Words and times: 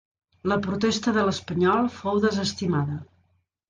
La 0.51 0.57
protesta 0.67 1.13
de 1.19 1.27
l'Espanyol 1.29 1.93
fou 2.01 2.25
desestimada. 2.29 3.03